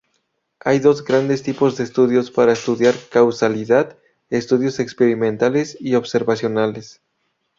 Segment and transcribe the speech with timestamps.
[0.61, 3.99] Hay dos grandes tipos de estudios para estudiar causalidad:
[4.31, 7.03] estudios experimentales y observacionales.